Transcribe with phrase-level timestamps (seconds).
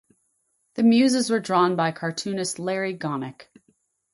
[0.73, 3.49] The Muses were drawn by cartoonist Larry Gonick.